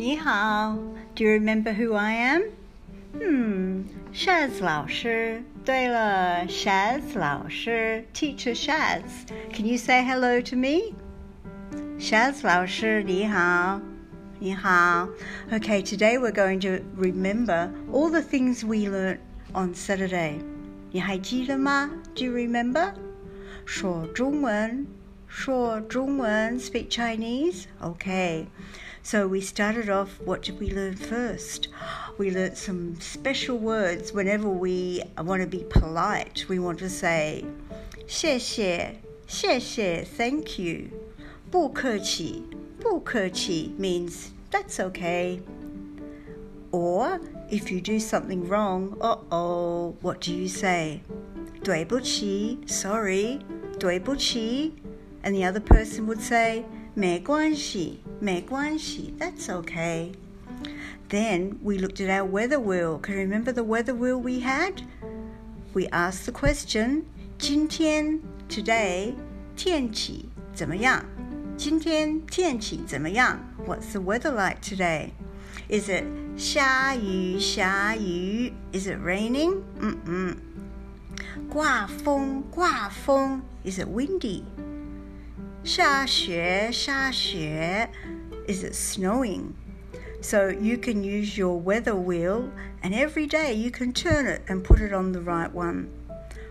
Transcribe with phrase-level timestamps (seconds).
[0.00, 0.76] 你好.
[1.14, 2.42] Do you remember who I am?
[3.18, 5.42] Hmm, Shaz 老师。
[5.64, 9.02] 对了，Shaz 老师，Teacher Shaz.
[9.52, 10.94] Can you say hello to me?
[11.98, 13.80] Shaz 老师，你好。
[14.38, 15.08] 你好.
[15.50, 19.20] Okay, today we're going to remember all the things we learnt
[19.54, 20.40] on Saturday.
[20.92, 21.90] 你还记得吗?
[22.14, 22.92] Do you remember?
[23.64, 24.86] 说中文，
[25.26, 27.64] 说中文，speak Chinese.
[27.80, 28.44] Okay.
[29.02, 31.68] So we started off, what did we learn first?
[32.18, 36.46] We learned some special words whenever we want to be polite.
[36.48, 37.44] We want to say,
[38.06, 38.96] 谢谢,
[39.28, 40.90] 谢谢, thank you.
[41.50, 42.42] 不客气,
[42.80, 45.40] 不客气 means that's okay.
[46.72, 51.00] Or if you do something wrong, uh oh, what do you say?
[51.62, 53.38] 对不起, sorry,
[53.78, 54.74] 对不起.
[55.22, 60.12] And the other person would say, 没关系,没关系, that's okay.
[61.08, 62.98] Then we looked at our weather wheel.
[62.98, 64.82] Can you remember the weather wheel we had?
[65.74, 67.02] We asked the question,
[67.38, 69.14] 今天 today
[69.54, 71.04] 天气怎么样?
[71.56, 73.38] 今天天气怎么样?
[73.66, 75.10] What's the weather like today?
[75.68, 76.04] Is it
[76.36, 78.52] 下雨下雨?
[78.72, 79.62] Is it raining?
[79.80, 80.36] Mm-mm.
[81.48, 84.42] 刮风刮风 Is it windy?
[85.64, 87.88] 下雪下雪
[88.46, 89.52] Is it snowing?
[90.22, 92.50] So you can use your weather wheel
[92.82, 95.88] and every day you can turn it and put it on the right one.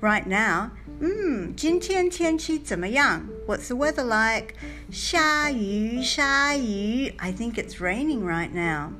[0.00, 0.70] Right now,
[1.00, 3.22] hmm, 今天天气怎么样?
[3.46, 4.54] What's the weather like?
[4.90, 8.92] 下雨下雨 I think it's raining right now.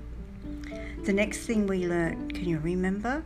[1.05, 3.23] The next thing we learned, can you remember?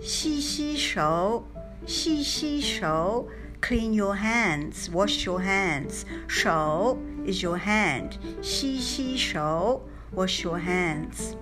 [0.00, 1.44] 洗洗手
[1.86, 3.28] 洗洗手
[3.61, 6.05] clean your hands, wash your hands.
[6.27, 8.17] 手 is your hand.
[8.41, 11.35] 洗洗手, wash your hands.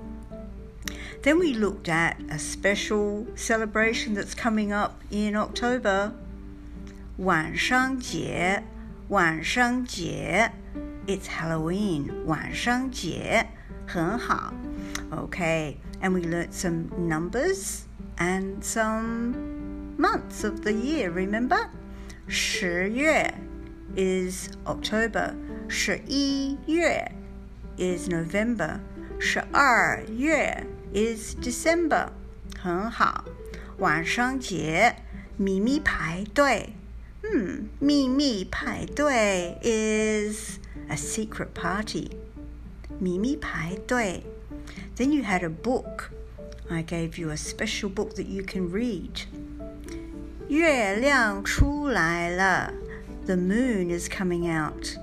[1.22, 6.14] Then we looked at a special celebration that's coming up in October.
[7.18, 8.64] 万圣节,
[9.08, 10.52] 万圣节.
[11.08, 12.26] It's Halloween.
[12.26, 13.48] 万圣节,
[13.88, 14.54] 很好.
[15.12, 17.86] Okay, and we learnt some numbers
[18.18, 21.70] and some months of the year, remember?
[22.28, 23.34] 十月
[23.96, 25.36] is October.
[25.68, 27.12] 十一月
[27.78, 28.80] is November.
[29.20, 32.08] 十二月 is December.
[32.08, 32.10] December。
[32.60, 33.26] 很好。
[33.78, 34.96] 万圣节，
[35.38, 36.74] 秘密排队。
[37.22, 42.10] 嗯，秘密派对 is a secret party.
[43.00, 44.24] 秘密派对。
[44.98, 46.12] Then you had a book.
[46.70, 49.26] I gave you a special book that you can read.
[50.49, 52.73] 月亮出来了，
[53.27, 54.97] The moon is coming out。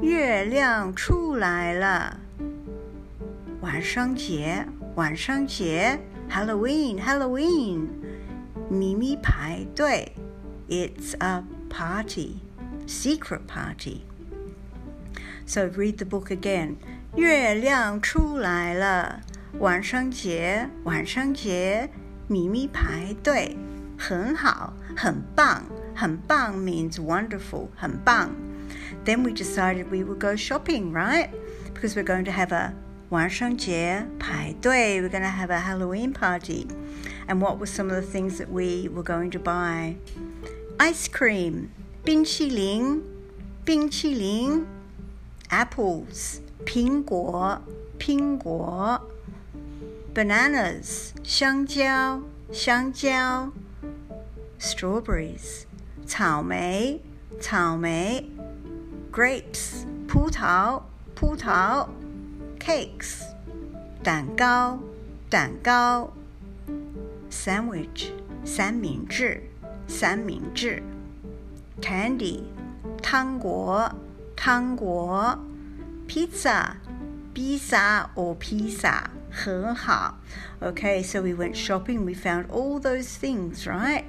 [0.00, 2.18] 月亮出来了。
[3.60, 5.98] 晚上节，晚上节，
[6.30, 7.88] Halloween，Halloween，
[8.70, 10.12] 秘密派对，
[10.68, 16.76] It's a party，secret party。So read the book again。
[17.16, 19.20] 月亮出来了，
[19.58, 21.90] 晚上节，晚上节，
[22.28, 23.56] 秘密派对。
[23.98, 25.62] 很好，很棒，
[25.94, 28.30] 很棒 means wonderful, 很棒.
[29.04, 31.30] Then we decided we would go shopping, right?
[31.74, 32.74] Because we're going to have a
[33.10, 36.66] 万圣节派对, we're going to have a Halloween party.
[37.26, 39.96] And what were some of the things that we were going to buy?
[40.78, 41.68] Ice cream,
[42.04, 43.02] 冰淇淋,
[43.64, 44.66] 冰淇淋,
[45.50, 47.60] apples, 苹果,
[47.98, 49.00] 苹果,
[50.14, 52.22] bananas, 香蕉,
[52.52, 53.52] 香蕉
[54.58, 55.64] strawberries,
[56.06, 57.00] 草莓，
[57.40, 58.30] 草莓，
[59.10, 60.82] grapes，葡萄，
[61.14, 61.88] 葡萄，
[62.58, 63.22] cakes，
[64.02, 64.78] 蛋糕，
[65.28, 66.12] 蛋糕，
[67.30, 68.10] sandwich，
[68.44, 69.42] 三明治，
[69.86, 70.82] 三明治，
[71.80, 72.42] candy，
[73.02, 73.90] 糖果，
[74.36, 75.38] 糖果，
[76.06, 76.74] pizza，
[77.32, 80.18] 披萨 or 披萨，很好。
[80.60, 82.04] Okay, so we went shopping.
[82.04, 84.04] We found all those things, right?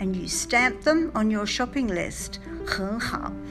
[0.00, 2.40] and you stamp them on your shopping list.
[2.66, 3.32] 很好.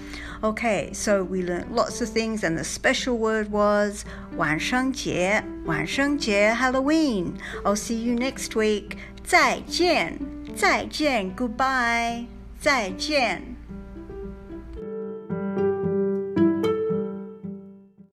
[0.43, 4.05] Okay, so we learned lots of things, and the special word was
[4.35, 7.33] 万圣节,万圣节 Halloween.
[7.63, 8.97] I'll see you next week.
[9.23, 10.19] 再见,
[10.55, 12.27] 再见 goodbye.
[12.61, 13.56] 再见.